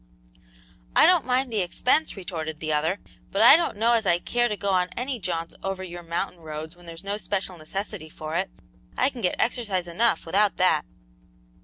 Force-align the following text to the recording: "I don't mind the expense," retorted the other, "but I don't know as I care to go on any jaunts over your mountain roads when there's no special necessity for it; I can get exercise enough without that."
"I 0.95 1.05
don't 1.05 1.27
mind 1.27 1.53
the 1.53 1.61
expense," 1.61 2.17
retorted 2.17 2.59
the 2.59 2.73
other, 2.73 2.97
"but 3.31 3.43
I 3.43 3.55
don't 3.55 3.77
know 3.77 3.93
as 3.93 4.07
I 4.07 4.17
care 4.17 4.47
to 4.49 4.57
go 4.57 4.69
on 4.71 4.89
any 4.97 5.19
jaunts 5.19 5.53
over 5.61 5.83
your 5.83 6.01
mountain 6.01 6.39
roads 6.39 6.75
when 6.75 6.87
there's 6.87 7.03
no 7.03 7.17
special 7.17 7.55
necessity 7.55 8.09
for 8.09 8.35
it; 8.35 8.49
I 8.97 9.11
can 9.11 9.21
get 9.21 9.35
exercise 9.37 9.87
enough 9.87 10.25
without 10.25 10.57
that." 10.57 10.85